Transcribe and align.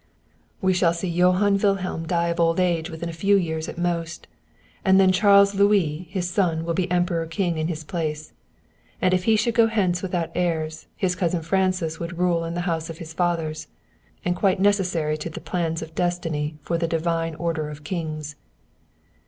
"We 0.61 0.73
shall 0.73 0.95
see 0.95 1.07
Johann 1.09 1.59
Wilhelm 1.59 2.07
die 2.07 2.29
of 2.29 2.39
old 2.39 2.59
age 2.59 2.89
within 2.89 3.07
a 3.07 3.13
few 3.13 3.35
years 3.35 3.69
at 3.69 3.77
most; 3.77 4.25
and 4.83 4.99
then 4.99 5.11
Charles 5.11 5.53
Louis, 5.53 6.07
his 6.09 6.27
son, 6.27 6.65
will 6.65 6.73
be 6.73 6.87
the 6.87 6.91
Emperor 6.95 7.27
king 7.27 7.59
in 7.59 7.67
his 7.67 7.83
place; 7.83 8.33
and 8.99 9.13
if 9.13 9.25
he 9.25 9.35
should 9.35 9.53
go 9.53 9.67
hence 9.67 10.01
without 10.01 10.31
heirs, 10.33 10.87
his 10.95 11.15
cousin 11.15 11.43
Francis 11.43 11.99
would 11.99 12.17
rule 12.17 12.43
in 12.45 12.55
the 12.55 12.61
house 12.61 12.89
of 12.89 12.97
his 12.97 13.13
fathers; 13.13 13.67
and 14.25 14.39
Francis 14.39 14.39
is 14.39 14.41
corrupt 14.41 14.41
and 14.41 14.41
worthless, 14.41 14.57
and 14.57 14.57
quite 14.57 14.59
necessary 15.13 15.17
to 15.19 15.29
the 15.29 15.49
plans 15.51 15.81
of 15.83 15.93
destiny 15.93 16.57
for 16.63 16.79
the 16.79 16.87
divine 16.87 17.35
order 17.35 17.69
of 17.69 17.83
kings." 17.83 18.35